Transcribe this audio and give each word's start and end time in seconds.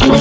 Your 0.00 0.16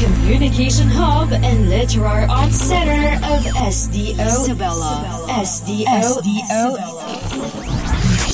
communication 0.00 0.88
hub 0.88 1.32
and 1.32 1.70
literary 1.70 2.26
arts 2.28 2.56
center 2.56 3.14
of 3.24 3.44
SDO 3.44 4.16
Isabela. 4.16 5.04
SDO 5.28 6.78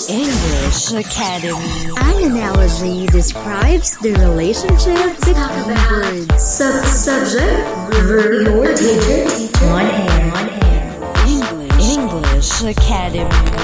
English 0.09 0.93
Academy. 0.93 1.93
An 1.99 2.30
analogy 2.33 3.06
describes 3.09 3.99
the 3.99 4.13
relationship 4.15 5.19
between 5.21 5.76
words. 5.90 6.42
Sub- 6.42 6.83
subject, 6.87 7.69
verb, 8.06 8.47
your 8.47 8.74
teacher, 8.74 9.26
one 9.71 9.85
hand, 9.85 10.33
one 10.33 10.49
hand. 10.49 11.29
English 11.29 11.99
English 11.99 12.63
Academy. 12.63 13.58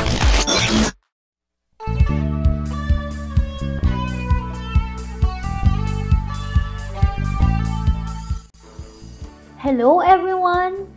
Hello 9.65 10.05
everyone! 10.05 10.93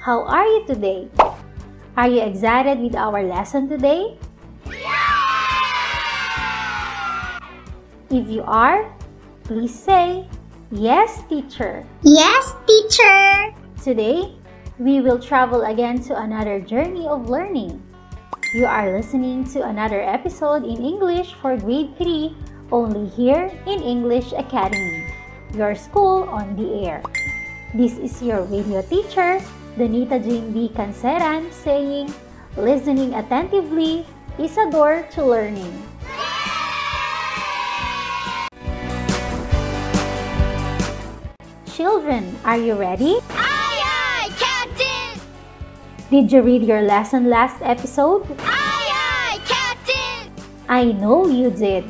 How 0.00 0.24
are 0.24 0.48
you 0.48 0.64
today? 0.64 1.12
Are 1.92 2.08
you 2.08 2.24
excited 2.24 2.80
with 2.80 2.96
our 2.96 3.20
lesson 3.20 3.68
today? 3.68 4.16
If 8.08 8.24
you 8.32 8.40
are, 8.48 8.88
please 9.44 9.76
say, 9.76 10.24
Yes, 10.72 11.20
teacher. 11.28 11.84
Yes, 12.00 12.56
teacher. 12.64 13.52
Today, 13.84 14.32
we 14.80 15.04
will 15.04 15.20
travel 15.20 15.68
again 15.68 16.00
to 16.08 16.16
another 16.16 16.64
journey 16.64 17.04
of 17.04 17.28
learning. 17.28 17.76
You 18.56 18.64
are 18.64 18.88
listening 18.88 19.44
to 19.52 19.68
another 19.68 20.00
episode 20.00 20.64
in 20.64 20.80
English 20.80 21.36
for 21.44 21.60
grade 21.60 21.92
3 22.00 22.32
only 22.72 23.04
here 23.12 23.52
in 23.68 23.84
English 23.84 24.32
Academy, 24.32 25.04
your 25.52 25.76
school 25.76 26.24
on 26.32 26.56
the 26.56 26.88
air. 26.88 27.04
This 27.76 28.00
is 28.00 28.24
your 28.24 28.48
radio 28.48 28.80
teacher, 28.80 29.44
Donita 29.76 30.16
Jane 30.16 30.56
B. 30.56 30.72
Canceran, 30.72 31.52
saying, 31.52 32.08
Listening 32.56 33.12
attentively 33.12 34.08
is 34.40 34.56
a 34.56 34.72
door 34.72 35.04
to 35.12 35.20
learning. 35.20 35.68
Children, 41.68 42.32
are 42.48 42.56
you 42.56 42.72
ready? 42.72 43.20
Aye, 43.36 43.80
aye, 43.84 44.32
Captain. 44.40 45.20
Did 46.08 46.32
you 46.32 46.40
read 46.40 46.64
your 46.64 46.80
lesson 46.80 47.28
last 47.28 47.60
episode? 47.60 48.24
Aye, 48.48 48.88
aye, 48.96 49.40
Captain. 49.44 50.32
I 50.72 50.96
know 50.96 51.28
you 51.28 51.52
did. 51.52 51.84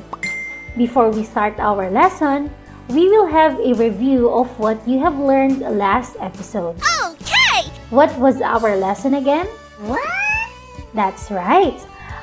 Before 0.76 1.08
we 1.14 1.22
start 1.22 1.54
our 1.62 1.88
lesson, 1.88 2.50
we 2.88 3.08
will 3.08 3.26
have 3.26 3.60
a 3.60 3.74
review 3.74 4.30
of 4.30 4.48
what 4.58 4.80
you 4.88 4.98
have 4.98 5.18
learned 5.18 5.60
last 5.60 6.16
episode. 6.20 6.80
Okay. 7.04 7.68
What 7.90 8.16
was 8.18 8.40
our 8.40 8.76
lesson 8.76 9.14
again? 9.14 9.46
What? 9.84 10.00
That's 10.94 11.30
right. 11.30 11.76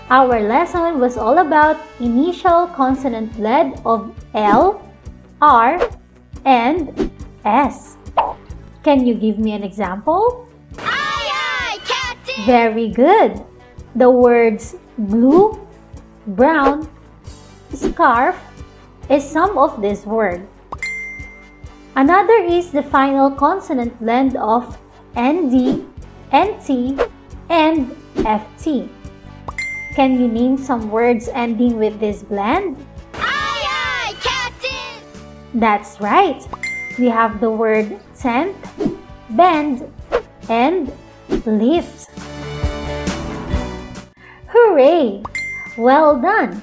Our 0.10 0.42
lesson 0.42 1.00
was 1.00 1.18
all 1.18 1.40
about 1.40 1.78
initial 2.00 2.68
consonant 2.74 3.40
lead 3.40 3.82
of 3.86 4.14
L, 4.34 4.82
R, 5.42 5.82
and 6.46 7.12
S. 7.46 7.98
Can 8.84 9.06
you 9.06 9.14
give 9.14 9.40
me 9.40 9.54
an 9.54 9.64
example? 9.64 10.48
Aye, 10.78 11.30
aye, 11.30 11.80
Captain. 11.86 12.46
Very 12.46 12.90
good. 12.90 13.42
The 13.96 14.10
words 14.10 14.76
blue, 14.98 15.58
brown, 16.28 16.90
scarf 17.74 18.38
is 19.10 19.24
some 19.24 19.58
of 19.58 19.82
this 19.82 20.06
word. 20.06 20.48
Another 21.96 22.44
is 22.44 22.72
the 22.72 22.84
final 22.84 23.32
consonant 23.32 23.98
blend 24.04 24.36
of 24.36 24.78
ND, 25.16 25.88
NT, 26.28 27.00
and 27.48 27.88
FT. 28.20 28.90
Can 29.96 30.20
you 30.20 30.28
name 30.28 30.58
some 30.58 30.92
words 30.92 31.30
ending 31.32 31.80
with 31.80 32.02
this 32.02 32.22
blend? 32.22 32.76
Aye, 33.14 34.12
aye, 34.12 34.16
Captain. 34.20 35.00
That's 35.56 36.02
right. 36.02 36.44
We 37.00 37.08
have 37.08 37.40
the 37.40 37.50
word 37.50 37.98
tent, 38.20 38.60
bend, 39.30 39.88
and 40.50 40.92
lift. 41.48 42.12
Hooray! 44.52 45.24
Well 45.78 46.20
done! 46.20 46.62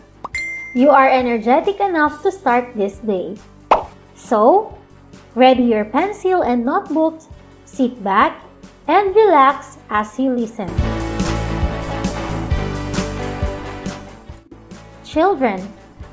You 0.74 0.90
are 0.90 1.08
energetic 1.08 1.80
enough 1.80 2.20
to 2.20 2.30
start 2.30 2.76
this 2.76 3.00
day. 3.00 3.38
So, 4.14 4.76
ready 5.34 5.64
your 5.64 5.84
pencil 5.84 6.42
and 6.42 6.64
notebook, 6.64 7.20
sit 7.64 8.02
back, 8.04 8.44
and 8.88 9.14
relax 9.14 9.78
as 9.88 10.18
you 10.18 10.30
listen. 10.32 10.68
Children, 15.04 15.60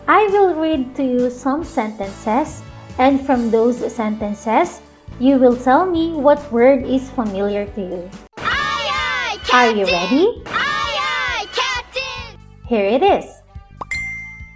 I 0.08 0.28
will 0.32 0.56
read 0.56 0.96
to 0.96 1.04
you 1.04 1.30
some 1.30 1.64
sentences, 1.64 2.62
and 2.98 3.20
from 3.26 3.52
those 3.52 3.80
sentences, 3.94 4.82
you 5.20 5.38
will 5.38 5.56
tell 5.56 5.86
me 5.86 6.12
what 6.14 6.40
word 6.52 6.84
is 6.84 7.10
familiar 7.12 7.66
to 7.76 7.82
you. 7.82 8.10
Aye, 8.38 8.40
aye, 8.44 9.40
Are 9.52 9.72
you 9.72 9.86
ready? 9.86 10.44
Aye, 10.48 10.96
aye, 11.00 11.46
Captain. 11.52 12.40
Here 12.68 12.86
it 12.86 13.04
is. 13.04 13.26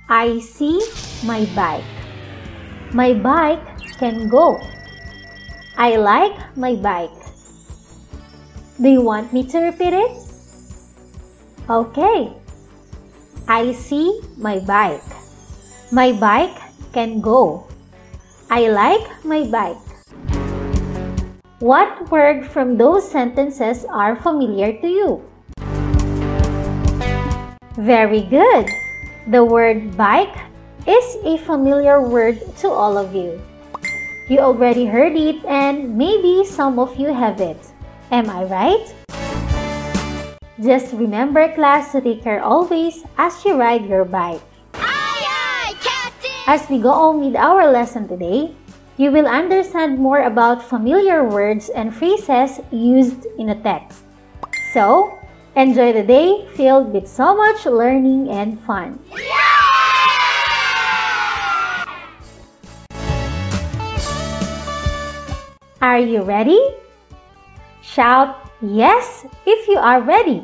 I 0.07 0.40
see 0.40 0.80
my 1.24 1.45
bike. 1.56 1.84
My 2.94 3.13
bike 3.13 3.72
can 3.98 4.30
go. 4.30 4.59
I 5.78 5.98
like 5.98 6.58
my 6.58 6.76
bike. 6.76 7.14
Do 8.81 8.90
you 8.90 9.02
want 9.02 9.34
me 9.34 9.46
to 9.50 9.59
repeat 9.59 9.94
it? 9.94 10.12
Okay. 11.70 12.34
I 13.48 13.72
see 13.74 14.22
my 14.38 14.59
bike. 14.59 15.04
My 15.92 16.12
bike 16.12 16.58
can 16.94 17.22
go. 17.22 17.68
I 18.50 18.68
like 18.70 19.06
my 19.26 19.46
bike. 19.46 19.78
What 21.60 22.12
word 22.12 22.46
from 22.46 22.78
those 22.78 23.10
sentences 23.10 23.86
are 23.86 24.16
familiar 24.16 24.75
to 24.81 24.88
you? 24.88 25.22
Very 27.80 28.22
good. 28.28 28.68
The 29.31 29.46
word 29.46 29.96
bike 29.96 30.36
is 30.86 31.18
a 31.24 31.38
familiar 31.38 32.02
word 32.02 32.42
to 32.58 32.70
all 32.70 32.98
of 32.98 33.16
you. 33.16 33.40
You 34.29 34.39
already 34.39 34.85
heard 34.85 35.17
it 35.19 35.44
and 35.44 35.97
maybe 35.97 36.47
some 36.47 36.79
of 36.79 36.95
you 36.95 37.11
have 37.11 37.41
it. 37.41 37.59
Am 38.09 38.29
I 38.29 38.47
right? 38.47 38.88
Just 40.63 40.94
remember 40.95 41.51
class 41.51 41.91
to 41.91 42.00
take 42.00 42.23
care 42.23 42.39
always 42.39 43.03
as 43.17 43.44
you 43.44 43.59
ride 43.59 43.83
your 43.83 44.06
bike. 44.06 44.39
Aye, 44.75 45.28
aye, 45.28 45.75
Captain. 45.83 46.31
As 46.47 46.63
we 46.69 46.79
go 46.79 46.91
on 46.91 47.19
with 47.19 47.35
our 47.35 47.69
lesson 47.69 48.07
today, 48.07 48.56
you 48.95 49.12
will 49.12 49.28
understand 49.28 50.00
more 50.00 50.23
about 50.23 50.63
familiar 50.63 51.28
words 51.28 51.67
and 51.67 51.94
phrases 51.94 52.63
used 52.72 53.28
in 53.38 53.50
a 53.50 53.59
text. 53.59 54.07
So, 54.72 55.19
enjoy 55.57 55.91
the 55.91 56.03
day 56.03 56.47
filled 56.56 56.94
with 56.94 57.09
so 57.12 57.35
much 57.35 57.66
learning 57.66 58.29
and 58.29 58.56
fun. 58.62 59.03
Are 65.94 66.02
you 66.02 66.24
ready? 66.24 66.58
Shout 67.86 68.50
yes 68.66 69.30
if 69.46 69.68
you 69.68 69.78
are 69.78 70.02
ready. 70.02 70.42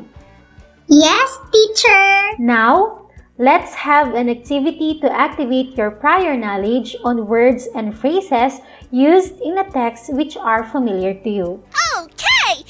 Yes, 0.86 1.26
teacher. 1.50 2.38
Now, 2.38 3.10
let's 3.40 3.74
have 3.74 4.14
an 4.14 4.30
activity 4.30 5.02
to 5.02 5.10
activate 5.10 5.74
your 5.74 5.90
prior 5.90 6.38
knowledge 6.38 6.96
on 7.04 7.26
words 7.26 7.68
and 7.74 7.98
phrases 7.98 8.62
used 8.94 9.42
in 9.42 9.58
a 9.58 9.66
text 9.74 10.14
which 10.14 10.38
are 10.38 10.70
familiar 10.70 11.18
to 11.18 11.30
you. 11.34 11.64
Okay. 11.98 12.70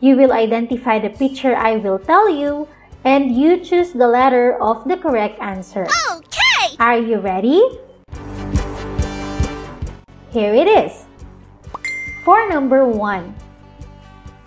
You 0.00 0.16
will 0.16 0.32
identify 0.32 0.98
the 0.98 1.12
picture 1.12 1.54
I 1.54 1.76
will 1.76 1.98
tell 1.98 2.32
you 2.32 2.66
and 3.04 3.36
you 3.36 3.60
choose 3.60 3.92
the 3.92 4.08
letter 4.08 4.56
of 4.56 4.88
the 4.88 4.96
correct 4.96 5.36
answer. 5.44 5.84
Okay. 6.08 6.80
Are 6.80 6.96
you 6.96 7.20
ready? 7.20 7.60
Here 10.32 10.56
it 10.56 10.64
is. 10.64 11.05
For 12.26 12.42
number 12.48 12.82
one, 12.82 13.38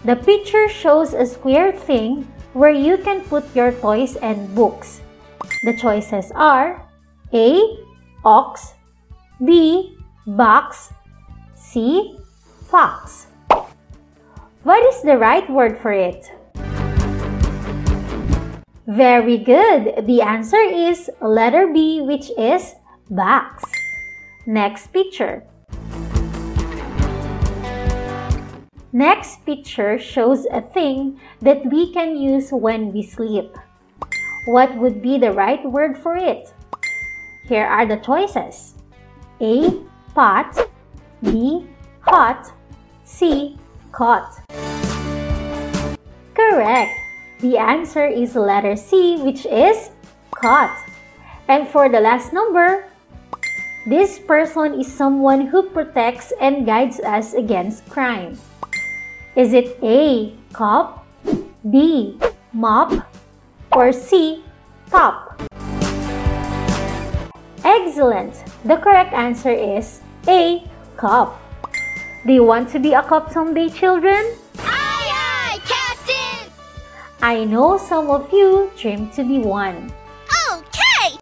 the 0.04 0.18
picture 0.18 0.68
shows 0.68 1.14
a 1.14 1.26
square 1.26 1.72
thing 1.72 2.28
where 2.52 2.76
you 2.76 2.98
can 2.98 3.24
put 3.24 3.48
your 3.56 3.72
toys 3.72 4.18
and 4.18 4.54
books. 4.54 5.00
The 5.64 5.80
choices 5.80 6.30
are 6.36 6.84
A. 7.32 7.56
Ox 8.26 8.76
B. 9.40 9.96
Box 10.28 10.92
C. 11.56 12.20
Fox 12.68 13.28
What 14.68 14.84
is 14.84 15.02
the 15.02 15.16
right 15.16 15.50
word 15.50 15.80
for 15.80 15.96
it? 15.96 16.28
Very 18.92 19.38
good. 19.38 20.04
The 20.04 20.20
answer 20.20 20.60
is 20.60 21.10
letter 21.22 21.72
B, 21.72 22.02
which 22.02 22.28
is 22.38 22.76
box. 23.08 23.64
Next 24.46 24.92
picture. 24.92 25.48
Next 28.92 29.46
picture 29.46 30.00
shows 30.00 30.48
a 30.50 30.62
thing 30.62 31.22
that 31.42 31.62
we 31.70 31.94
can 31.94 32.18
use 32.18 32.50
when 32.50 32.92
we 32.92 33.04
sleep. 33.04 33.54
What 34.46 34.76
would 34.78 35.00
be 35.00 35.20
the 35.20 35.32
right 35.32 35.62
word 35.62 35.96
for 35.96 36.18
it? 36.18 36.52
Here 37.46 37.68
are 37.70 37.86
the 37.86 37.98
choices. 37.98 38.74
A. 39.42 39.86
Pot 40.16 40.58
B. 41.22 41.68
Hot 42.02 42.52
C. 43.06 43.58
Cot 43.92 44.42
Correct. 46.34 46.90
The 47.42 47.62
answer 47.62 48.08
is 48.08 48.34
letter 48.34 48.76
C, 48.76 49.22
which 49.22 49.46
is 49.46 49.92
cot. 50.34 50.74
And 51.48 51.68
for 51.68 51.90
the 51.90 52.02
last 52.02 52.34
number, 52.34 52.90
this 53.86 54.18
person 54.18 54.82
is 54.82 54.92
someone 54.92 55.46
who 55.46 55.70
protects 55.70 56.34
and 56.42 56.66
guides 56.66 57.00
us 57.02 57.36
against 57.36 57.86
crime. 57.86 58.40
Is 59.36 59.54
it 59.54 59.78
A. 59.84 60.34
Cop, 60.54 61.06
B. 61.70 62.18
Mop, 62.52 63.06
or 63.72 63.94
C. 63.94 64.44
Top? 64.90 65.40
Excellent! 67.64 68.34
The 68.66 68.78
correct 68.78 69.14
answer 69.14 69.52
is 69.52 70.02
A. 70.28 70.66
Cop. 70.98 71.40
Do 72.26 72.34
you 72.34 72.44
want 72.44 72.70
to 72.70 72.80
be 72.80 72.94
a 72.94 73.04
cop 73.04 73.32
someday, 73.32 73.70
children? 73.70 74.34
Aye, 74.66 75.08
aye, 75.14 75.60
Captain! 75.62 76.52
I 77.22 77.46
know 77.46 77.78
some 77.78 78.10
of 78.10 78.34
you 78.34 78.72
dream 78.76 79.12
to 79.12 79.24
be 79.24 79.38
one. 79.38 79.94
Okay! 80.52 81.22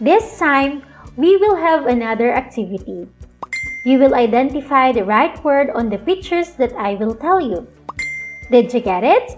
This 0.00 0.38
time, 0.38 0.86
we 1.16 1.36
will 1.36 1.56
have 1.56 1.86
another 1.86 2.32
activity. 2.32 3.08
You 3.84 3.98
will 3.98 4.14
identify 4.14 4.92
the 4.92 5.02
right 5.02 5.34
word 5.42 5.70
on 5.74 5.90
the 5.90 5.98
pictures 5.98 6.54
that 6.54 6.72
I 6.78 6.94
will 6.94 7.16
tell 7.18 7.40
you. 7.40 7.66
Did 8.48 8.72
you 8.72 8.78
get 8.78 9.02
it? 9.02 9.34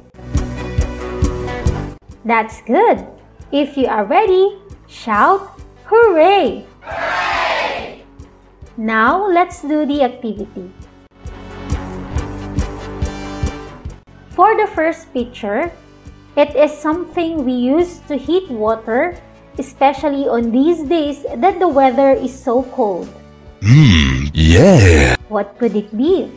That's 2.28 2.60
good. 2.68 3.08
If 3.52 3.76
you 3.76 3.86
are 3.88 4.04
ready, 4.04 4.60
shout 4.86 5.48
Hooray! 5.88 6.66
Hooray! 6.84 8.04
Now 8.76 9.24
let's 9.32 9.62
do 9.62 9.86
the 9.88 10.02
activity. 10.04 10.68
For 14.28 14.52
the 14.60 14.68
first 14.76 15.08
picture, 15.14 15.72
it 16.36 16.52
is 16.52 16.72
something 16.72 17.44
we 17.48 17.52
use 17.52 18.00
to 18.08 18.16
heat 18.16 18.50
water, 18.50 19.16
especially 19.56 20.28
on 20.28 20.50
these 20.50 20.82
days 20.84 21.24
that 21.32 21.60
the 21.60 21.68
weather 21.68 22.12
is 22.12 22.34
so 22.34 22.64
cold. 22.76 23.08
Mmm, 23.64 24.03
yeah. 24.54 25.16
What 25.28 25.58
could 25.58 25.74
it 25.74 25.90
be? 25.96 26.30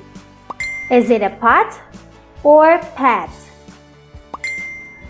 Is 0.90 1.10
it 1.10 1.22
a 1.22 1.30
pot 1.38 1.78
or 2.44 2.80
pat? 2.96 3.30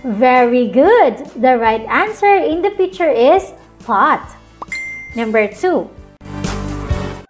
Very 0.04 0.68
good! 0.68 1.24
The 1.40 1.58
right 1.58 1.82
answer 1.88 2.36
in 2.36 2.62
the 2.62 2.72
picture 2.72 3.10
is 3.10 3.54
pot. 3.84 4.24
Number 5.16 5.48
two. 5.48 5.90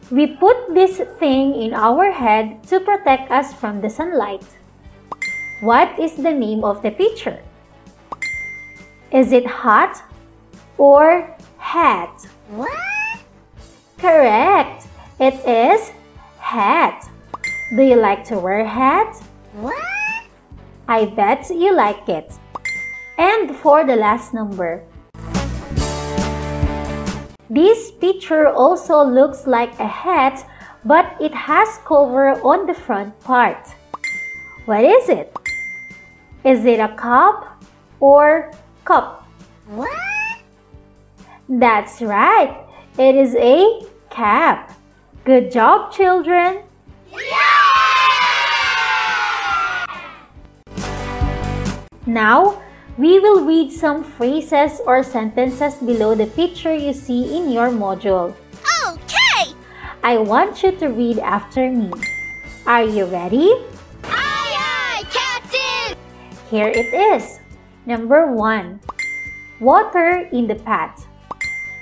We 0.09 0.37
put 0.39 0.73
this 0.73 1.01
thing 1.19 1.53
in 1.55 1.73
our 1.73 2.11
head 2.11 2.63
to 2.71 2.79
protect 2.79 3.29
us 3.31 3.53
from 3.53 3.81
the 3.81 3.89
sunlight. 3.89 4.45
What 5.61 5.99
is 5.99 6.15
the 6.15 6.31
name 6.31 6.63
of 6.63 6.81
the 6.81 6.91
picture? 6.91 7.43
Is 9.11 9.31
it 9.31 9.45
hot 9.45 10.01
or 10.77 11.35
hat? 11.57 12.13
What? 12.49 12.71
Correct. 13.97 14.76
It 15.19 15.33
is 15.49 15.91
hat. 16.37 17.09
Do 17.75 17.81
you 17.81 17.95
like 17.95 18.23
to 18.25 18.37
wear 18.37 18.63
hat? 18.63 19.17
What? 19.53 19.73
I 20.87 21.05
bet 21.05 21.49
you 21.49 21.73
like 21.73 22.07
it. 22.07 22.31
And 23.17 23.55
for 23.55 23.83
the 23.83 23.95
last 23.95 24.35
number. 24.35 24.83
This 27.49 27.89
picture 27.99 28.45
also 28.45 29.03
looks 29.03 29.47
like 29.47 29.73
a 29.79 29.87
hat, 29.87 30.47
but 30.85 31.17
it 31.19 31.33
has 31.33 31.79
cover 31.83 32.39
on 32.45 32.67
the 32.67 32.75
front 32.75 33.19
part. 33.21 33.73
What 34.65 34.83
is 34.83 35.09
it? 35.09 35.35
Is 36.43 36.63
it 36.63 36.79
a 36.79 36.93
cup 36.93 37.63
or 37.99 38.53
cup? 38.85 39.27
What? 39.65 39.89
That's 41.49 42.03
right. 42.03 42.53
It 42.99 43.15
is 43.15 43.33
a 43.33 43.81
cap. 44.11 44.76
Good 45.27 45.51
job, 45.51 45.91
children. 45.91 46.63
Yeah! 47.11 47.51
Now, 52.07 52.63
we 52.95 53.19
will 53.19 53.43
read 53.43 53.75
some 53.75 54.07
phrases 54.07 54.79
or 54.87 55.03
sentences 55.03 55.75
below 55.83 56.15
the 56.15 56.31
picture 56.31 56.71
you 56.71 56.93
see 56.93 57.35
in 57.35 57.51
your 57.51 57.67
module. 57.75 58.31
Okay! 58.87 59.51
I 59.99 60.15
want 60.15 60.63
you 60.63 60.71
to 60.79 60.87
read 60.95 61.19
after 61.19 61.75
me. 61.75 61.91
Are 62.63 62.87
you 62.87 63.03
ready? 63.11 63.51
Aye, 64.07 64.55
aye, 64.55 65.03
Captain! 65.11 65.99
Here 66.47 66.71
it 66.71 66.95
is. 66.95 67.43
Number 67.83 68.31
one, 68.31 68.79
water 69.59 70.23
in 70.31 70.47
the 70.47 70.55
pot. 70.55 71.03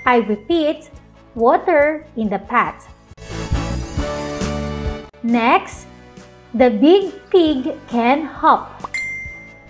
I 0.04 0.26
repeat, 0.26 0.90
water 1.36 2.02
in 2.16 2.28
the 2.28 2.40
pot. 2.40 2.82
Next, 5.26 5.88
the 6.54 6.70
big 6.70 7.10
pig 7.30 7.74
can 7.88 8.22
hop. 8.22 8.86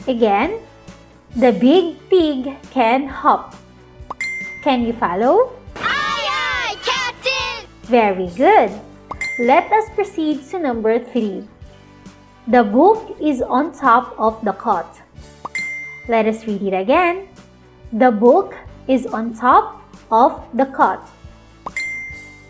Again, 0.06 0.60
the 1.34 1.50
big 1.50 1.96
pig 2.10 2.60
can 2.68 3.08
hop. 3.08 3.56
Can 4.62 4.84
you 4.84 4.92
follow? 4.92 5.56
Aye, 5.76 6.28
aye, 6.28 6.76
Captain! 6.84 7.64
Very 7.88 8.28
good. 8.36 8.68
Let 9.38 9.72
us 9.72 9.88
proceed 9.94 10.44
to 10.50 10.58
number 10.58 10.98
three. 10.98 11.48
The 12.48 12.62
book 12.62 13.16
is 13.18 13.40
on 13.40 13.72
top 13.72 14.12
of 14.20 14.36
the 14.44 14.52
cot. 14.52 15.00
Let 16.06 16.26
us 16.26 16.46
read 16.46 16.60
it 16.68 16.76
again. 16.76 17.28
The 17.94 18.10
book 18.10 18.54
is 18.88 19.06
on 19.06 19.32
top 19.32 19.80
of 20.12 20.36
the 20.52 20.66
cot. 20.66 21.08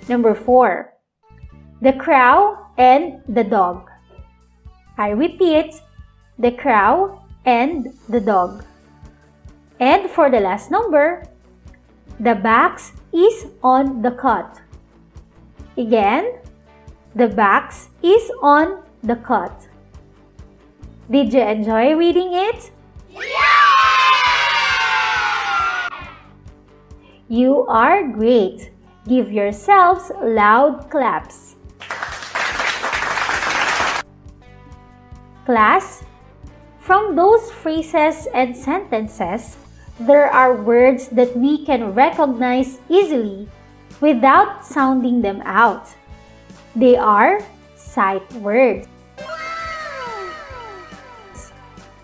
Number 0.09 0.35
four. 0.35 0.91
The 1.81 1.93
crow 1.93 2.66
and 2.78 3.23
the 3.28 3.45
dog. 3.45 3.90
I 4.99 5.11
repeat, 5.11 5.80
the 6.38 6.52
crow 6.52 7.23
and 7.45 7.92
the 8.09 8.21
dog. 8.21 8.64
And 9.80 10.11
for 10.11 10.30
the 10.30 10.40
last 10.40 10.71
number, 10.71 11.25
the 12.18 12.35
box 12.35 12.92
is 13.12 13.47
on 13.62 14.02
the 14.02 14.11
cot. 14.12 14.61
Again, 15.76 16.38
the 17.14 17.28
box 17.28 17.88
is 18.02 18.30
on 18.42 18.83
the 19.02 19.16
cot. 19.16 19.66
Did 21.11 21.33
you 21.33 21.40
enjoy 21.40 21.95
reading 21.95 22.33
it? 22.33 22.73
Yeah! 23.12 23.56
You 27.28 27.66
are 27.66 28.09
great. 28.09 28.73
Give 29.06 29.30
yourselves 29.30 30.11
loud 30.21 30.90
claps. 30.90 31.46
Class, 35.47 36.03
from 36.83 37.15
those 37.15 37.55
phrases 37.62 38.26
and 38.35 38.50
sentences, 38.50 39.55
there 40.03 40.26
are 40.26 40.59
words 40.59 41.07
that 41.15 41.38
we 41.38 41.62
can 41.65 41.95
recognize 41.95 42.83
easily 42.91 43.47
without 44.03 44.67
sounding 44.67 45.23
them 45.23 45.38
out. 45.47 45.87
They 46.75 46.99
are 46.99 47.38
sight 47.79 48.26
words. 48.43 48.91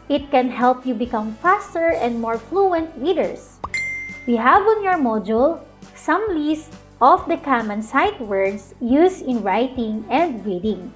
It 0.08 0.30
can 0.30 0.46
help 0.46 0.86
you 0.86 0.94
become 0.94 1.34
faster 1.42 1.98
and 1.98 2.22
more 2.22 2.38
fluent 2.38 2.94
readers. 2.94 3.58
We 4.24 4.38
have 4.38 4.62
on 4.62 4.86
your 4.86 5.02
module 5.02 5.66
some 5.98 6.22
list 6.30 6.70
of 7.02 7.26
the 7.26 7.42
common 7.42 7.82
sight 7.82 8.20
words 8.22 8.78
used 8.78 9.26
in 9.26 9.42
writing 9.42 10.06
and 10.06 10.46
reading. 10.46 10.94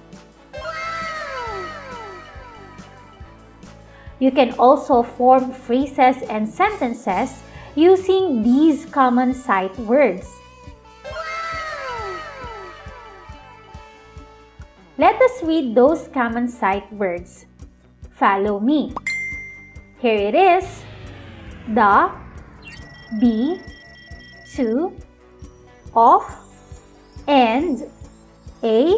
You 4.19 4.31
can 4.31 4.53
also 4.57 5.03
form 5.03 5.51
phrases 5.51 6.17
and 6.29 6.49
sentences 6.49 7.41
using 7.75 8.41
these 8.41 8.85
common 8.85 9.33
sight 9.33 9.77
words. 9.79 10.27
Let 14.97 15.21
us 15.21 15.43
read 15.43 15.75
those 15.75 16.07
common 16.09 16.47
sight 16.49 16.91
words. 16.91 17.45
Follow 18.17 18.59
me. 18.59 18.93
Here 19.99 20.33
it 20.33 20.33
is. 20.33 20.65
the, 21.67 22.11
be, 23.19 23.59
to, 24.55 24.95
of, 25.95 26.23
and, 27.27 27.83
a, 28.63 28.95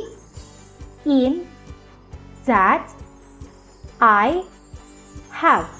in, 1.05 1.47
that, 2.45 2.93
I, 3.99 4.43
have. 5.39 5.71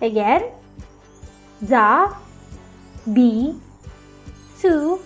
Again, 0.00 0.42
the, 1.60 2.14
be, 3.12 3.58
to, 4.60 5.00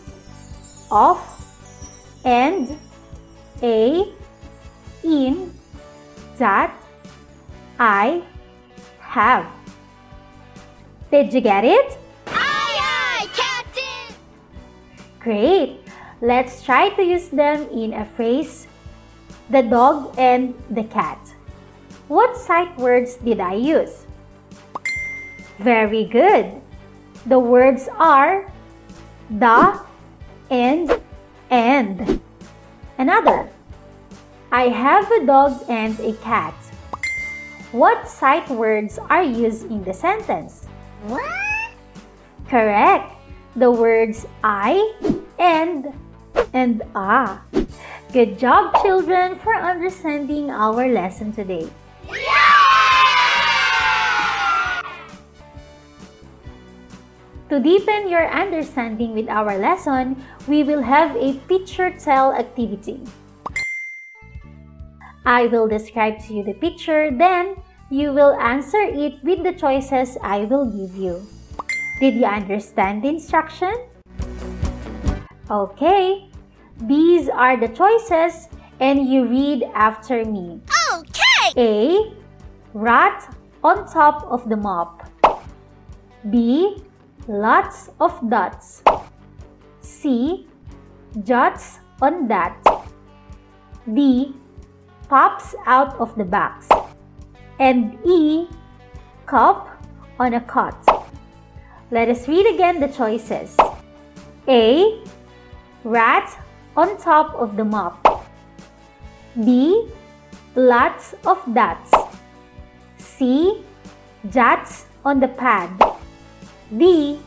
of, 0.90 1.18
and, 2.24 2.78
a, 3.62 4.04
in, 5.02 5.50
that, 6.36 6.76
I, 7.78 8.22
have. 9.00 9.46
Did 11.10 11.32
you 11.32 11.40
get 11.40 11.64
it? 11.64 11.96
Aye, 12.26 12.36
aye, 12.36 13.28
Captain. 13.32 14.14
Great! 15.20 15.80
Let's 16.20 16.62
try 16.62 16.90
to 16.90 17.02
use 17.02 17.28
them 17.28 17.66
in 17.70 17.94
a 17.94 18.04
phrase 18.04 18.66
the 19.50 19.62
dog 19.62 20.14
and 20.18 20.54
the 20.70 20.84
cat. 20.84 21.31
What 22.12 22.36
sight 22.36 22.76
words 22.76 23.16
did 23.16 23.40
I 23.40 23.56
use? 23.56 24.04
Very 25.56 26.04
good. 26.04 26.60
The 27.24 27.38
words 27.38 27.88
are 27.96 28.52
the 29.32 29.80
and 30.50 30.92
and. 31.48 32.20
Another. 32.98 33.48
I 34.52 34.68
have 34.68 35.08
a 35.08 35.24
dog 35.24 35.64
and 35.72 35.96
a 36.04 36.12
cat. 36.20 36.52
What 37.72 38.04
sight 38.04 38.44
words 38.50 39.00
are 39.08 39.24
used 39.24 39.72
in 39.72 39.80
the 39.82 39.96
sentence? 39.96 40.68
What? 41.08 41.24
Correct. 42.44 43.08
The 43.56 43.70
words 43.72 44.28
I 44.44 44.76
and 45.40 45.96
and 46.52 46.82
ah. 46.94 47.40
Good 48.12 48.36
job, 48.38 48.76
children, 48.84 49.40
for 49.40 49.56
understanding 49.56 50.50
our 50.52 50.92
lesson 50.92 51.32
today. 51.32 51.72
To 57.52 57.60
deepen 57.60 58.08
your 58.08 58.24
understanding 58.32 59.12
with 59.12 59.28
our 59.28 59.58
lesson, 59.58 60.16
we 60.48 60.62
will 60.64 60.80
have 60.80 61.14
a 61.16 61.34
picture 61.52 61.92
tell 61.92 62.32
activity. 62.32 63.04
I 65.26 65.48
will 65.52 65.68
describe 65.68 66.16
to 66.24 66.32
you 66.32 66.44
the 66.44 66.54
picture, 66.54 67.12
then 67.12 67.60
you 67.90 68.14
will 68.14 68.32
answer 68.40 68.80
it 68.80 69.22
with 69.22 69.44
the 69.44 69.52
choices 69.52 70.16
I 70.22 70.48
will 70.48 70.64
give 70.64 70.96
you. 70.96 71.20
Did 72.00 72.14
you 72.14 72.24
understand 72.24 73.04
the 73.04 73.08
instruction? 73.08 73.76
Okay, 75.50 76.32
these 76.88 77.28
are 77.28 77.60
the 77.60 77.68
choices 77.68 78.48
and 78.80 79.04
you 79.04 79.28
read 79.28 79.68
after 79.74 80.24
me. 80.24 80.58
Okay. 80.96 81.52
A. 81.60 82.16
Rat 82.72 83.36
on 83.62 83.84
top 83.92 84.24
of 84.32 84.48
the 84.48 84.56
mop. 84.56 85.04
B. 86.30 86.80
Lots 87.28 87.88
of 88.00 88.18
dots. 88.28 88.82
C. 89.80 90.48
Jots 91.22 91.78
on 92.00 92.26
that. 92.26 92.58
D. 93.94 94.34
Pops 95.08 95.54
out 95.64 95.94
of 96.00 96.16
the 96.16 96.24
box. 96.24 96.66
And 97.60 97.96
E. 98.04 98.48
Cup 99.26 99.70
on 100.18 100.34
a 100.34 100.40
cot. 100.40 100.74
Let 101.92 102.08
us 102.08 102.26
read 102.26 102.46
again 102.54 102.80
the 102.80 102.88
choices. 102.88 103.56
A. 104.48 105.04
Rat 105.84 106.36
on 106.76 106.96
top 106.98 107.36
of 107.36 107.56
the 107.56 107.64
mop. 107.64 108.26
B. 109.44 109.88
Lots 110.56 111.14
of 111.24 111.38
dots. 111.54 111.92
C. 112.98 113.62
Jots 114.28 114.86
on 115.04 115.20
the 115.20 115.28
pad. 115.28 115.70
D. 116.76 117.20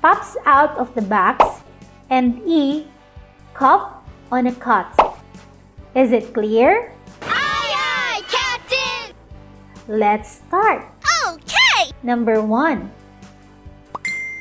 Pops 0.00 0.36
out 0.44 0.76
of 0.78 0.94
the 0.94 1.02
box. 1.02 1.62
And 2.10 2.40
E. 2.46 2.86
Cup 3.54 4.04
on 4.30 4.46
a 4.46 4.54
cot. 4.54 4.92
Is 5.94 6.12
it 6.12 6.34
clear? 6.34 6.92
Aye, 7.22 7.30
aye, 7.30 8.22
Captain. 8.28 9.14
Let's 9.88 10.42
start. 10.42 10.84
Okay. 11.28 11.92
Number 12.02 12.42
one. 12.42 12.90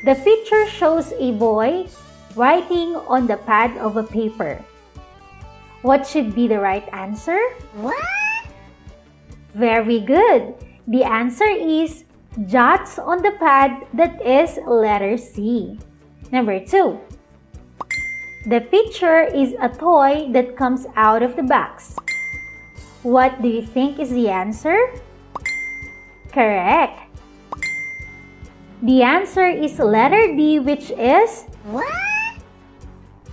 The 0.03 0.15
picture 0.15 0.67
shows 0.67 1.13
a 1.15 1.31
boy 1.31 1.87
writing 2.35 2.95
on 3.07 3.27
the 3.27 3.37
pad 3.37 3.77
of 3.77 3.95
a 3.95 4.03
paper. 4.03 4.59
What 5.83 6.07
should 6.07 6.35
be 6.35 6.47
the 6.47 6.59
right 6.59 6.87
answer? 6.91 7.39
What? 7.79 7.95
Very 9.53 9.99
good. 9.99 10.55
The 10.87 11.03
answer 11.03 11.47
is 11.47 12.03
jots 12.47 12.97
on 12.97 13.21
the 13.21 13.31
pad 13.39 13.85
that 13.93 14.21
is 14.25 14.57
letter 14.65 15.17
C. 15.17 15.77
Number 16.31 16.59
two. 16.59 16.99
The 18.45 18.61
picture 18.61 19.23
is 19.23 19.53
a 19.61 19.69
toy 19.69 20.27
that 20.33 20.57
comes 20.57 20.85
out 20.95 21.23
of 21.23 21.35
the 21.35 21.43
box. 21.43 21.95
What 23.03 23.41
do 23.41 23.47
you 23.47 23.61
think 23.61 23.99
is 23.99 24.09
the 24.09 24.29
answer? 24.29 24.75
Correct. 26.31 26.99
The 28.81 29.03
answer 29.03 29.47
is 29.47 29.79
letter 29.79 30.35
D, 30.35 30.59
which 30.59 30.91
is 30.91 31.45
What? 31.69 31.87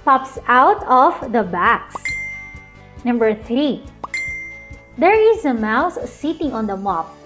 pops 0.04 0.38
out 0.46 0.84
of 0.86 1.32
the 1.32 1.42
box. 1.42 1.96
Number 3.04 3.34
three. 3.34 3.82
There 4.98 5.16
is 5.16 5.44
a 5.44 5.54
mouse 5.54 5.98
sitting 6.10 6.52
on 6.52 6.66
the 6.66 6.76
mop. 6.76 7.19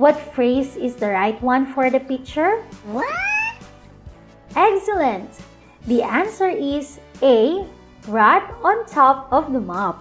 What 0.00 0.16
phrase 0.32 0.80
is 0.80 0.96
the 0.96 1.12
right 1.12 1.36
one 1.42 1.66
for 1.76 1.90
the 1.90 2.00
picture? 2.00 2.64
What? 2.88 3.04
Excellent! 4.56 5.28
The 5.86 6.00
answer 6.00 6.48
is 6.48 6.98
A. 7.20 7.68
Rat 8.08 8.48
on 8.64 8.86
top 8.86 9.28
of 9.30 9.52
the 9.52 9.60
mop. 9.60 10.00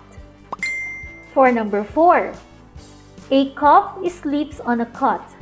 For 1.34 1.51
number 1.51 1.84
4. 1.84 2.32
A 3.32 3.51
cop 3.60 4.00
sleeps 4.08 4.62
on 4.62 4.79
a 4.79 4.86
cot. 4.86 5.36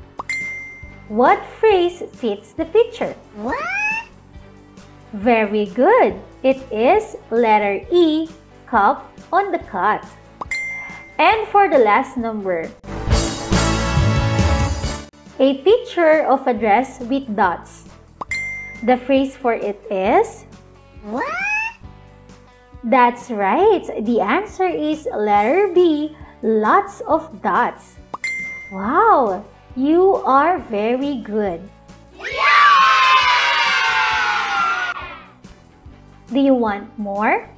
What 1.07 1.37
phrase 1.61 2.01
fits 2.17 2.53
the 2.53 2.65
picture? 2.65 3.13
What? 3.37 3.61
Very 5.13 5.67
good! 5.67 6.17
It 6.41 6.57
is 6.73 7.15
letter 7.29 7.85
E, 7.93 8.27
cup 8.65 9.05
on 9.31 9.51
the 9.51 9.61
cot. 9.69 10.01
And 11.19 11.47
for 11.49 11.69
the 11.69 11.77
last 11.77 12.17
number, 12.17 12.71
a 15.39 15.61
picture 15.61 16.25
of 16.25 16.47
a 16.47 16.53
dress 16.53 16.99
with 17.01 17.29
dots. 17.35 17.85
The 18.83 18.97
phrase 18.97 19.35
for 19.35 19.53
it 19.53 19.81
is 19.89 20.45
What? 21.03 21.25
That's 22.83 23.29
right. 23.29 23.85
The 24.01 24.21
answer 24.21 24.65
is 24.65 25.07
letter 25.13 25.71
B, 25.73 26.15
lots 26.41 27.01
of 27.01 27.41
dots. 27.41 27.97
Wow, 28.71 29.45
you 29.75 30.15
are 30.25 30.59
very 30.59 31.21
good. 31.21 31.61
Do 36.27 36.39
you 36.39 36.53
want 36.53 36.91
more? 36.99 37.49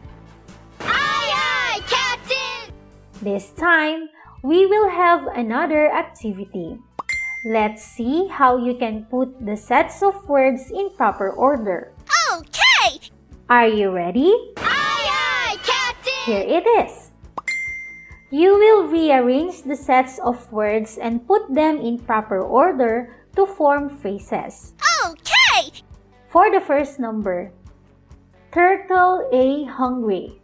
Aye, 0.80 1.32
aye, 1.34 1.82
Captain. 1.90 2.74
This 3.22 3.50
time, 3.58 4.10
we 4.44 4.68
will 4.68 4.90
have 4.90 5.26
another 5.34 5.90
activity. 5.90 6.78
Let's 7.46 7.80
see 7.80 8.28
how 8.28 8.58
you 8.60 8.76
can 8.76 9.08
put 9.08 9.32
the 9.40 9.56
sets 9.56 10.04
of 10.04 10.28
words 10.28 10.72
in 10.76 10.92
proper 10.92 11.32
order. 11.32 11.96
Okay. 12.36 13.00
Are 13.48 13.68
you 13.68 13.92
ready? 13.96 14.36
Aye, 14.60 15.56
aye, 15.56 15.58
Captain. 15.64 16.20
Here 16.28 16.44
it 16.44 16.68
is. 16.84 17.12
You 18.30 18.60
will 18.60 18.92
rearrange 18.92 19.64
the 19.64 19.80
sets 19.80 20.20
of 20.20 20.52
words 20.52 21.00
and 21.00 21.26
put 21.26 21.48
them 21.48 21.80
in 21.80 22.04
proper 22.04 22.44
order 22.44 23.16
to 23.38 23.48
form 23.48 23.88
phrases. 23.88 24.76
Okay. 25.08 25.80
For 26.28 26.52
the 26.52 26.60
first 26.60 27.00
number, 27.00 27.56
Turtle 28.52 29.24
A 29.32 29.64
hungry. 29.64 30.42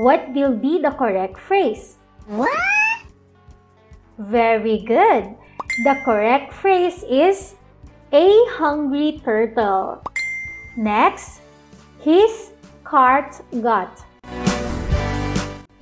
What 0.00 0.32
will 0.32 0.56
be 0.56 0.80
the 0.80 0.96
correct 0.96 1.36
phrase? 1.38 2.00
What? 2.24 2.56
Very 4.16 4.80
good. 4.80 5.36
The 5.82 5.98
correct 6.06 6.54
phrase 6.54 7.02
is 7.02 7.58
a 8.14 8.30
hungry 8.54 9.18
turtle. 9.26 10.06
Next, 10.78 11.42
his 11.98 12.54
cart 12.86 13.34
got. 13.58 13.98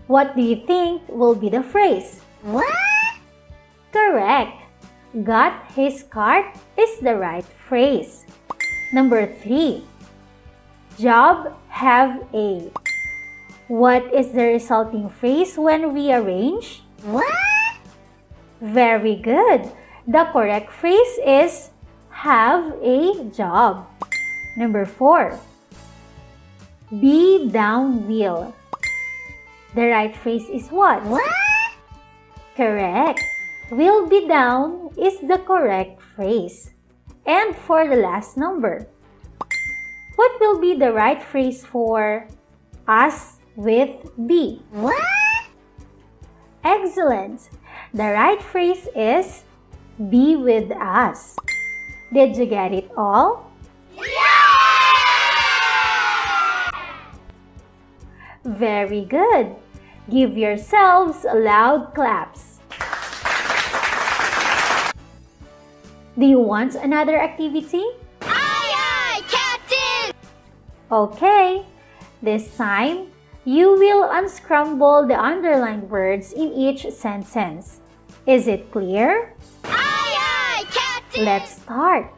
What 0.08 0.32
do 0.32 0.40
you 0.40 0.64
think 0.64 1.04
will 1.12 1.36
be 1.36 1.52
the 1.52 1.60
phrase? 1.60 2.24
What? 2.40 2.64
Correct. 3.92 4.64
got 5.28 5.68
his 5.76 6.08
cart 6.08 6.56
is 6.80 6.96
the 7.04 7.12
right 7.12 7.44
phrase. 7.68 8.24
Number 8.96 9.28
three, 9.28 9.84
job 10.96 11.52
have 11.68 12.16
a. 12.32 12.72
What 13.68 14.08
is 14.08 14.32
the 14.32 14.56
resulting 14.56 15.12
phrase 15.12 15.60
when 15.60 15.92
we 15.92 16.16
arrange? 16.16 16.80
What? 17.04 17.28
Very 18.64 19.20
good. 19.20 19.68
The 20.06 20.26
correct 20.32 20.72
phrase 20.72 21.14
is 21.24 21.70
have 22.10 22.74
a 22.82 23.24
job. 23.30 23.86
Number 24.56 24.84
four, 24.84 25.38
be 26.90 27.48
down 27.48 28.08
wheel. 28.08 28.52
The 29.74 29.86
right 29.86 30.14
phrase 30.16 30.50
is 30.50 30.68
what? 30.68 31.04
What? 31.06 31.22
Correct. 32.56 33.22
Will 33.70 34.06
be 34.08 34.26
down 34.26 34.90
is 34.98 35.22
the 35.22 35.38
correct 35.38 36.02
phrase. 36.14 36.74
And 37.24 37.54
for 37.54 37.86
the 37.86 37.96
last 37.96 38.36
number, 38.36 38.86
what 40.16 40.40
will 40.40 40.58
be 40.58 40.74
the 40.74 40.92
right 40.92 41.22
phrase 41.22 41.64
for 41.64 42.26
us 42.88 43.38
with 43.54 44.02
be? 44.26 44.60
What? 44.72 44.98
Excellent. 46.64 47.48
The 47.94 48.10
right 48.10 48.42
phrase 48.42 48.88
is 48.94 49.44
be 49.98 50.36
with 50.36 50.70
us. 50.72 51.36
Did 52.12 52.36
you 52.36 52.46
get 52.46 52.72
it 52.72 52.90
all? 52.96 53.50
Yeah! 53.96 54.32
Very 58.44 59.04
good. 59.04 59.54
Give 60.10 60.36
yourselves 60.36 61.24
loud 61.24 61.94
claps. 61.94 62.58
Do 66.18 66.26
you 66.26 66.40
want 66.40 66.74
another 66.74 67.16
activity? 67.16 67.84
Aye, 68.20 68.28
aye, 68.28 69.22
Captain! 69.28 70.12
Okay. 70.90 71.64
This 72.20 72.54
time, 72.56 73.08
you 73.44 73.78
will 73.78 74.10
unscramble 74.10 75.08
the 75.08 75.18
underlined 75.18 75.90
words 75.90 76.32
in 76.32 76.52
each 76.52 76.86
sentence. 76.92 77.80
Is 78.26 78.46
it 78.46 78.70
clear? 78.70 79.34
Aye, 81.14 81.20
aye, 81.20 81.20
Captain! 81.20 81.24
Let's 81.24 81.62
start. 81.62 82.14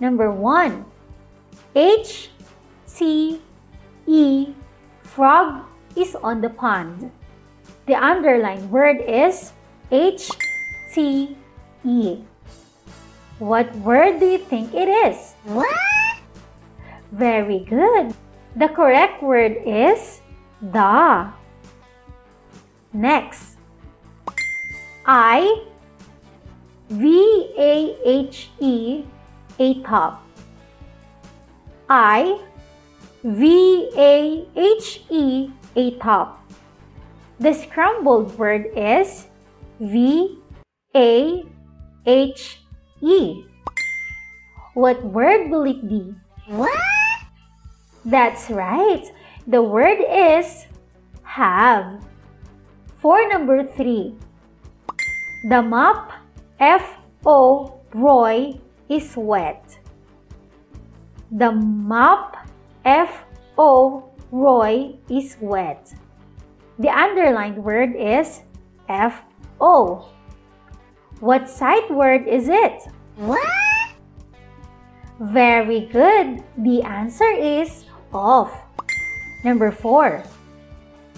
Number 0.00 0.30
one 0.30 0.84
H 1.74 2.30
C 2.86 3.40
E 4.06 4.54
frog 5.02 5.64
is 5.96 6.14
on 6.22 6.40
the 6.40 6.50
pond. 6.50 7.10
The 7.86 7.94
underlined 7.94 8.70
word 8.70 9.00
is 9.00 9.52
H 9.90 10.30
C 10.90 11.36
E. 11.84 12.18
What 13.38 13.74
word 13.76 14.20
do 14.20 14.26
you 14.26 14.38
think 14.38 14.74
it 14.74 14.88
is? 14.88 15.34
What? 15.44 15.68
Very 17.12 17.60
good. 17.60 18.14
The 18.56 18.68
correct 18.68 19.22
word 19.22 19.58
is 19.66 20.20
the. 20.62 21.28
Next. 22.92 23.58
I 25.04 25.66
V 26.88 27.50
A 27.58 27.96
H 28.04 28.50
E 28.60 29.04
a 29.58 29.82
top. 29.82 30.22
I 31.90 32.38
V 33.24 33.90
A 33.96 34.46
H 34.54 35.02
E 35.10 35.50
a 35.74 35.90
top. 35.98 36.46
The 37.40 37.52
scrambled 37.52 38.38
word 38.38 38.70
is 38.76 39.26
V 39.80 40.38
A 40.94 41.42
H 42.06 42.60
E. 43.02 43.44
What 44.74 45.02
word 45.04 45.50
will 45.50 45.64
it 45.64 45.88
be? 45.88 46.14
What? 46.46 46.70
That's 48.04 48.48
right. 48.48 49.02
The 49.46 49.62
word 49.62 49.98
is 50.06 50.66
have. 51.24 51.98
For 52.98 53.28
number 53.28 53.66
three, 53.66 54.14
the 55.48 55.62
mop 55.62 56.12
F 56.58 56.96
O 57.24 57.80
Roy 57.92 58.58
is 58.88 59.14
wet. 59.16 59.78
The 61.30 61.52
mop 61.52 62.36
F 62.84 63.24
O 63.58 64.08
Roy 64.30 64.96
is 65.10 65.36
wet. 65.40 65.92
The 66.78 66.88
underlined 66.88 67.62
word 67.62 67.94
is 67.96 68.42
F 68.88 69.22
O. 69.60 70.08
What 71.20 71.48
sight 71.48 71.90
word 71.90 72.28
is 72.28 72.48
it? 72.48 72.88
What? 73.16 73.40
Very 75.20 75.88
good. 75.92 76.44
The 76.58 76.82
answer 76.82 77.30
is 77.30 77.84
off. 78.12 78.52
Number 79.44 79.70
four. 79.70 80.22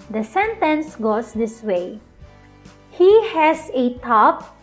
The 0.09 0.23
sentence 0.23 0.95
goes 0.95 1.33
this 1.33 1.61
way. 1.61 1.99
He 2.91 3.27
has 3.29 3.69
a 3.73 3.95
top 3.99 4.58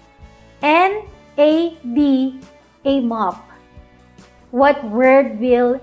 and 0.62 1.02
a 1.38 1.76
D, 1.94 2.40
a 2.84 3.00
mop. 3.00 3.44
What 4.50 4.82
word 4.84 5.38
will 5.38 5.80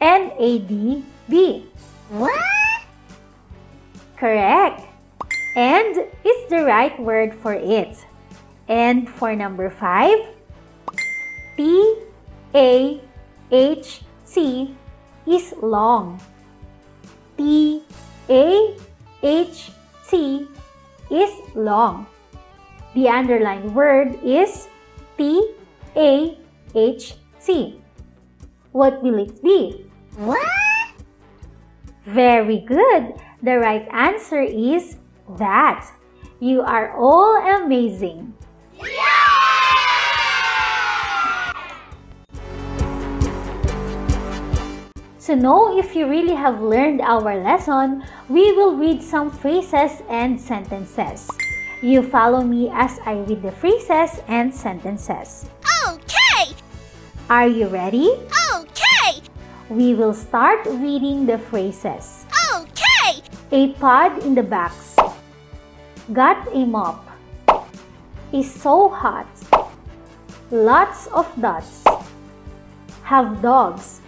NAD 0.00 1.02
be? 1.28 1.66
What? 2.10 2.32
Correct. 4.16 4.82
And 5.56 5.96
is 6.24 6.48
the 6.48 6.64
right 6.64 6.98
word 7.00 7.34
for 7.34 7.54
it. 7.54 8.04
And 8.68 9.08
for 9.08 9.34
number 9.36 9.70
five, 9.70 10.18
T 11.56 12.02
A 12.54 13.00
H 13.50 14.00
C 14.24 14.74
is 15.26 15.54
long. 15.62 16.20
T 17.36 17.82
A 18.28 18.76
H 19.22 19.70
C 20.02 20.48
is 21.10 21.32
long. 21.54 22.06
The 22.96 23.12
underlined 23.12 23.76
word 23.76 24.16
is 24.24 24.72
T 25.20 25.52
A 25.94 26.38
H 26.74 27.20
C. 27.38 27.76
What 28.72 29.02
will 29.04 29.20
it 29.20 29.36
be? 29.44 29.84
What? 30.16 30.40
Very 32.06 32.64
good. 32.64 33.12
The 33.42 33.60
right 33.60 33.86
answer 33.92 34.40
is 34.40 34.96
that. 35.36 35.92
You 36.40 36.62
are 36.62 36.96
all 36.96 37.36
amazing. 37.36 38.32
To 45.28 45.36
know 45.36 45.76
if 45.76 45.94
you 45.94 46.08
really 46.08 46.34
have 46.34 46.62
learned 46.62 47.02
our 47.02 47.36
lesson, 47.44 48.04
we 48.30 48.52
will 48.52 48.74
read 48.74 49.02
some 49.02 49.30
phrases 49.30 50.00
and 50.08 50.40
sentences. 50.40 51.28
You 51.82 52.02
follow 52.02 52.40
me 52.40 52.70
as 52.72 52.98
I 53.04 53.20
read 53.28 53.42
the 53.42 53.52
phrases 53.52 54.24
and 54.28 54.48
sentences. 54.48 55.44
Okay! 55.86 56.56
Are 57.28 57.46
you 57.46 57.68
ready? 57.68 58.16
Okay! 58.56 59.20
We 59.68 59.92
will 59.92 60.14
start 60.14 60.64
reading 60.64 61.26
the 61.26 61.36
phrases. 61.36 62.24
Okay! 62.54 63.20
A 63.52 63.74
pod 63.74 64.24
in 64.24 64.34
the 64.34 64.42
box. 64.42 64.96
Got 66.14 66.48
a 66.54 66.64
mop. 66.64 67.04
Is 68.32 68.50
so 68.50 68.88
hot. 68.88 69.28
Lots 70.50 71.08
of 71.08 71.28
dots. 71.38 71.84
Have 73.02 73.42
dogs. 73.42 74.00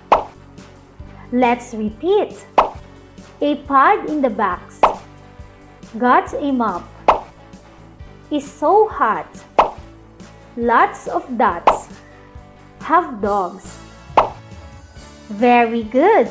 Let's 1.32 1.74
repeat. 1.74 2.46
A 3.42 3.56
pod 3.68 4.08
in 4.08 4.22
the 4.22 4.30
box. 4.30 4.80
Got 5.98 6.32
a 6.32 6.50
mop. 6.50 6.88
Is 8.30 8.44
so 8.44 8.88
hot. 8.88 9.26
Lots 10.54 11.08
of 11.08 11.24
dots. 11.38 11.88
Have 12.84 13.22
dogs. 13.22 13.78
Very 15.32 15.82
good. 15.82 16.28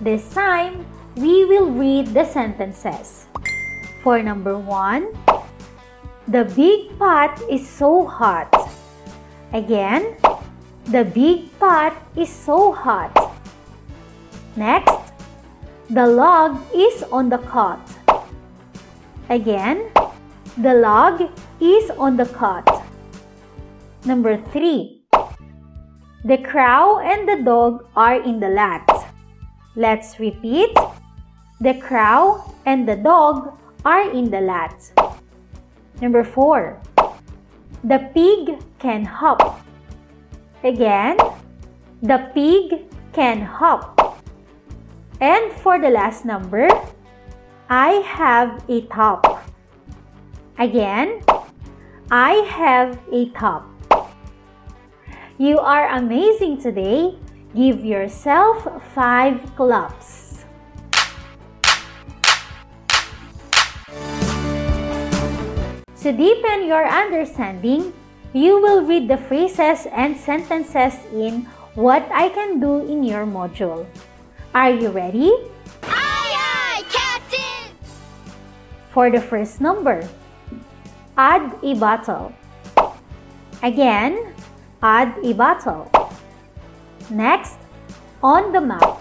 This 0.00 0.26
time, 0.34 0.84
we 1.14 1.44
will 1.44 1.70
read 1.70 2.08
the 2.08 2.24
sentences. 2.24 3.26
For 4.02 4.22
number 4.22 4.58
one, 4.58 5.14
the 6.26 6.50
big 6.58 6.98
pot 6.98 7.40
is 7.48 7.62
so 7.62 8.06
hot. 8.06 8.50
Again, 9.52 10.18
the 10.90 11.04
big 11.04 11.46
pot 11.60 11.94
is 12.16 12.28
so 12.28 12.72
hot. 12.72 13.14
Next, 14.56 14.98
the 15.90 16.06
log 16.06 16.58
is 16.74 17.04
on 17.12 17.30
the 17.30 17.38
cot. 17.38 17.86
Again, 19.30 19.90
the 20.56 20.72
log 20.72 21.20
is 21.60 21.90
on 21.90 22.16
the 22.16 22.24
cot. 22.24 22.64
Number 24.04 24.40
three, 24.52 25.02
the 26.24 26.38
crow 26.38 26.98
and 26.98 27.28
the 27.28 27.42
dog 27.44 27.86
are 27.94 28.20
in 28.22 28.40
the 28.40 28.48
lot. 28.48 29.12
Let's 29.76 30.18
repeat. 30.18 30.74
The 31.60 31.74
crow 31.74 32.54
and 32.64 32.88
the 32.88 32.96
dog 32.96 33.58
are 33.84 34.10
in 34.10 34.30
the 34.30 34.40
lot. 34.40 34.80
Number 36.00 36.24
four, 36.24 36.80
The 37.84 38.10
pig 38.14 38.58
can 38.80 39.04
hop. 39.04 39.62
Again, 40.64 41.16
the 42.02 42.18
pig 42.34 42.90
can 43.12 43.42
hop. 43.42 44.18
And 45.20 45.52
for 45.52 45.78
the 45.78 45.90
last 45.90 46.24
number, 46.24 46.66
I 47.70 48.02
have 48.02 48.64
a 48.68 48.80
top. 48.90 49.46
Again, 50.58 51.20
I 52.10 52.40
have 52.48 52.96
a 53.12 53.28
top. 53.36 53.68
You 55.36 55.60
are 55.60 55.92
amazing 56.00 56.64
today. 56.64 57.12
Give 57.52 57.84
yourself 57.84 58.64
five 58.96 59.36
claps. 59.52 60.44
To 66.00 66.08
deepen 66.08 66.64
your 66.64 66.88
understanding, 66.88 67.92
you 68.32 68.56
will 68.56 68.80
read 68.80 69.12
the 69.12 69.20
phrases 69.28 69.84
and 69.92 70.16
sentences 70.16 70.96
in 71.12 71.44
What 71.76 72.08
I 72.08 72.32
Can 72.32 72.60
Do 72.60 72.80
in 72.80 73.04
your 73.04 73.28
module. 73.28 73.84
Are 74.54 74.72
you 74.72 74.88
ready? 74.88 75.36
Aye, 75.84 76.32
aye, 76.32 76.84
Captain! 76.88 77.76
For 78.88 79.10
the 79.10 79.20
first 79.20 79.60
number, 79.60 80.08
add 81.16 81.52
a 81.62 81.74
bottle. 81.74 82.32
Again, 83.62 84.34
add 84.82 85.16
a 85.24 85.32
bottle. 85.32 85.90
Next, 87.10 87.56
on 88.22 88.52
the 88.52 88.60
map. 88.60 89.00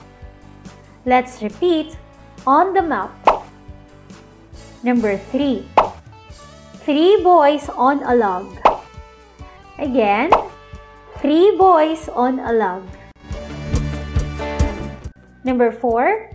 Let's 1.05 1.41
repeat 1.41 1.97
on 2.47 2.73
the 2.73 2.81
map. 2.81 3.11
Number 4.83 5.17
three, 5.17 5.67
three 6.85 7.21
boys 7.23 7.69
on 7.75 8.03
a 8.03 8.15
log. 8.15 8.47
Again, 9.77 10.31
three 11.19 11.57
boys 11.57 12.07
on 12.09 12.39
a 12.39 12.53
log. 12.53 12.83
Number 15.43 15.71
four, 15.71 16.31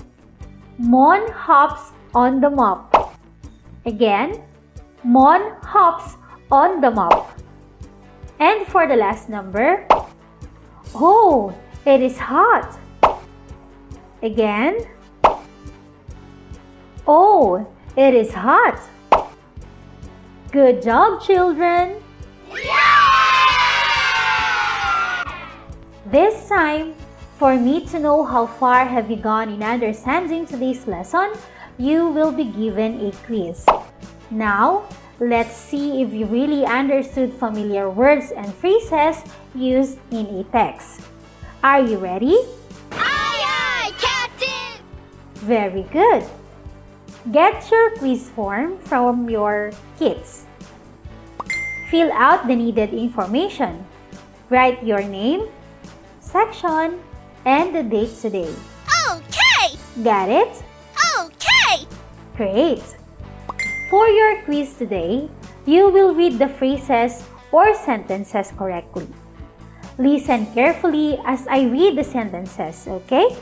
Mon 0.78 1.30
hops 1.32 1.92
on 2.14 2.40
the 2.40 2.50
mop. 2.50 3.16
Again, 3.86 4.42
Mon 5.02 5.56
hops 5.62 6.16
on 6.50 6.80
the 6.80 6.90
mop. 6.90 7.32
And 8.38 8.66
for 8.66 8.86
the 8.86 8.96
last 8.96 9.28
number, 9.28 9.86
Oh, 10.94 11.54
it 11.86 12.02
is 12.02 12.18
hot. 12.18 12.78
Again, 14.22 14.86
Oh, 17.06 17.66
it 17.96 18.14
is 18.14 18.32
hot. 18.32 18.78
Good 20.52 20.82
job, 20.82 21.22
children. 21.22 21.96
This 26.06 26.48
time, 26.48 26.94
for 27.38 27.56
me 27.56 27.86
to 27.86 27.98
know 27.98 28.22
how 28.24 28.46
far 28.46 28.84
have 28.84 29.10
you 29.10 29.16
gone 29.16 29.48
in 29.48 29.62
understanding 29.62 30.44
today's 30.44 30.86
lesson, 30.86 31.32
you 31.78 32.08
will 32.08 32.32
be 32.32 32.44
given 32.44 33.00
a 33.06 33.12
quiz. 33.24 33.64
Now, 34.30 34.86
let's 35.18 35.56
see 35.56 36.02
if 36.02 36.14
you 36.14 36.24
really 36.26 36.64
understood 36.64 37.34
familiar 37.34 37.90
words 37.90 38.30
and 38.30 38.46
phrases 38.54 39.26
used 39.54 39.98
in 40.10 40.26
a 40.38 40.44
text. 40.54 41.02
Are 41.62 41.82
you 41.82 41.98
ready? 41.98 42.38
Aye, 42.94 43.42
aye, 43.42 43.92
Captain! 43.98 44.86
Very 45.42 45.82
good. 45.90 46.24
Get 47.32 47.68
your 47.70 47.90
quiz 47.98 48.30
form 48.30 48.78
from 48.78 49.28
your 49.28 49.72
kids. 49.98 50.46
Fill 51.90 52.12
out 52.12 52.46
the 52.46 52.54
needed 52.54 52.94
information. 52.94 53.84
Write 54.48 54.82
your 54.86 55.02
name, 55.02 55.50
section, 56.20 57.02
and 57.44 57.74
the 57.74 57.82
date 57.82 58.14
today. 58.14 58.54
Okay! 59.10 59.74
Got 60.02 60.30
it? 60.30 60.62
Okay! 61.18 61.84
Great! 62.36 62.99
For 63.90 64.06
your 64.06 64.46
quiz 64.46 64.78
today, 64.78 65.26
you 65.66 65.90
will 65.90 66.14
read 66.14 66.38
the 66.38 66.46
phrases 66.46 67.26
or 67.50 67.74
sentences 67.74 68.54
correctly. 68.54 69.10
Listen 69.98 70.46
carefully 70.54 71.18
as 71.26 71.42
I 71.50 71.66
read 71.66 71.98
the 71.98 72.06
sentences, 72.06 72.86
okay? 72.86 73.34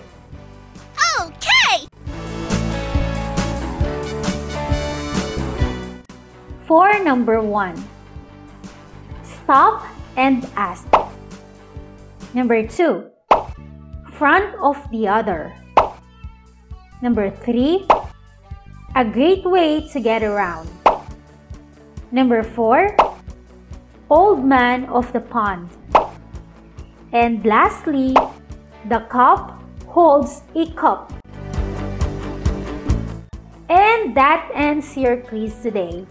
Okay! 1.21 1.85
For 6.65 6.97
number 7.05 7.45
one, 7.45 7.77
stop 9.45 9.85
and 10.17 10.49
ask. 10.57 10.89
Number 12.33 12.65
two, 12.65 13.13
front 14.17 14.57
of 14.65 14.81
the 14.89 15.13
other. 15.13 15.53
Number 17.05 17.29
three, 17.29 17.85
a 18.95 19.05
great 19.05 19.45
way 19.45 19.87
to 19.89 20.01
get 20.01 20.23
around. 20.23 20.69
Number 22.11 22.43
four, 22.43 22.97
old 24.11 24.45
man 24.45 24.87
of 24.87 25.13
the 25.13 25.21
pond. 25.21 25.69
And 27.13 27.45
lastly, 27.45 28.17
the 28.89 29.01
cup 29.09 29.61
holds 29.87 30.43
a 30.55 30.71
cup. 30.73 31.13
And 33.69 34.17
that 34.17 34.51
ends 34.55 34.97
your 34.97 35.19
quiz 35.19 35.55
today. 35.63 36.07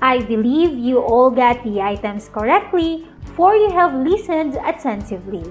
I 0.00 0.22
believe 0.22 0.78
you 0.78 0.98
all 0.98 1.30
got 1.30 1.62
the 1.64 1.82
items 1.82 2.28
correctly 2.28 3.08
for 3.34 3.54
you 3.54 3.70
have 3.70 3.94
listened 3.94 4.56
attentively. 4.64 5.44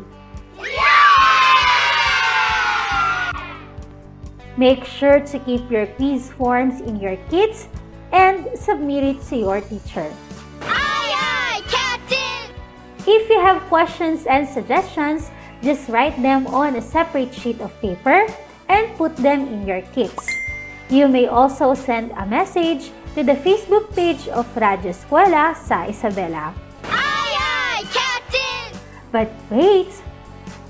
Make 4.60 4.84
sure 4.84 5.24
to 5.24 5.39
keep 5.48 5.72
your 5.72 5.88
quiz 5.95 6.36
forms 6.36 6.84
in 6.84 7.00
your 7.00 7.15
kits 7.32 7.72
and 8.12 8.43
submit 8.60 9.08
it 9.08 9.24
to 9.32 9.39
your 9.39 9.63
teacher. 9.63 10.12
Aye, 10.67 11.15
aye, 11.15 11.63
Captain! 11.72 12.52
If 13.08 13.32
you 13.32 13.39
have 13.39 13.63
questions 13.72 14.28
and 14.28 14.43
suggestions, 14.43 15.32
just 15.63 15.88
write 15.88 16.19
them 16.19 16.43
on 16.52 16.76
a 16.76 16.84
separate 16.84 17.32
sheet 17.32 17.63
of 17.63 17.72
paper 17.80 18.28
and 18.67 18.91
put 19.00 19.15
them 19.15 19.48
in 19.48 19.63
your 19.63 19.80
kits. 19.95 20.28
You 20.91 21.08
may 21.08 21.32
also 21.32 21.72
send 21.72 22.12
a 22.19 22.28
message 22.28 22.91
to 23.15 23.24
the 23.24 23.39
Facebook 23.39 23.95
page 23.95 24.28
of 24.28 24.43
Radyo 24.60 24.91
Eskwela 24.91 25.56
sa 25.56 25.88
Isabela. 25.88 26.52
Aye, 26.84 27.32
aye, 27.39 27.84
Captain! 27.95 28.76
But 29.15 29.32
wait! 29.48 29.95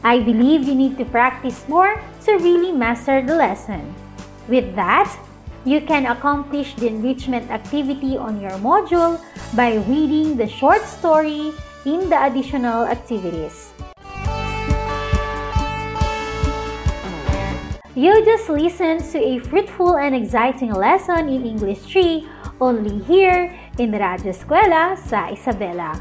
I 0.06 0.22
believe 0.22 0.70
you 0.70 0.78
need 0.78 1.02
to 1.02 1.06
practice 1.10 1.66
more 1.66 1.98
to 2.26 2.38
really 2.38 2.72
master 2.72 3.22
the 3.22 3.36
lesson. 3.36 3.94
With 4.48 4.76
that, 4.76 5.12
you 5.66 5.82
can 5.82 6.08
accomplish 6.08 6.74
the 6.76 6.88
enrichment 6.88 7.52
activity 7.52 8.18
on 8.18 8.40
your 8.42 8.56
module 8.64 9.20
by 9.56 9.76
reading 9.86 10.38
the 10.38 10.48
short 10.48 10.82
story 10.86 11.52
in 11.86 12.10
the 12.10 12.18
additional 12.18 12.86
activities. 12.86 13.72
You 18.00 18.24
just 18.24 18.48
listened 18.48 19.04
to 19.12 19.20
a 19.20 19.40
fruitful 19.40 19.98
and 19.98 20.16
exciting 20.16 20.72
lesson 20.72 21.28
in 21.28 21.44
English 21.46 21.84
3 21.84 22.24
only 22.62 23.04
here 23.04 23.52
in 23.76 23.92
Radyo 23.92 24.32
Eskwela 24.32 24.96
sa 24.96 25.28
Isabela. 25.28 26.00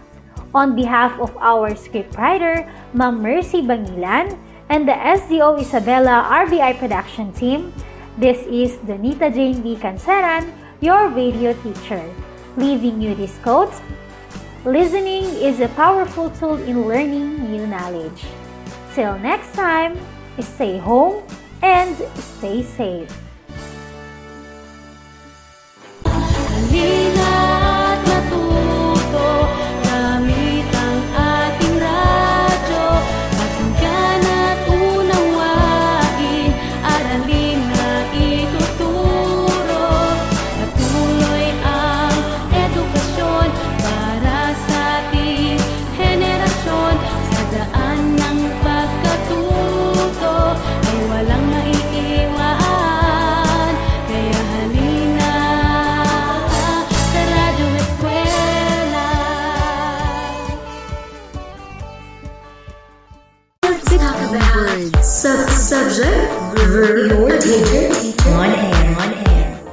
On 0.54 0.78
behalf 0.78 1.18
of 1.18 1.34
our 1.42 1.74
scriptwriter, 1.74 2.70
Ma'am 2.94 3.18
Mercy 3.20 3.60
Bangilan, 3.60 4.38
and 4.70 4.86
the 4.86 4.92
SDO 4.92 5.60
Isabela 5.60 6.24
RBI 6.46 6.78
production 6.78 7.32
team, 7.32 7.72
this 8.18 8.38
is 8.46 8.76
Donita 8.84 9.32
Jane 9.32 9.62
B. 9.62 9.76
Canceran, 9.76 10.52
your 10.80 11.08
radio 11.08 11.52
teacher, 11.62 12.04
leaving 12.56 13.00
you 13.00 13.14
this 13.14 13.38
quote, 13.38 13.72
Listening 14.64 15.24
is 15.40 15.60
a 15.60 15.68
powerful 15.68 16.28
tool 16.30 16.56
in 16.56 16.86
learning 16.86 17.50
new 17.50 17.66
knowledge. 17.66 18.24
Till 18.94 19.18
next 19.20 19.54
time, 19.54 19.96
stay 20.40 20.76
home 20.76 21.22
and 21.62 21.96
stay 22.18 22.62
safe. 22.62 23.08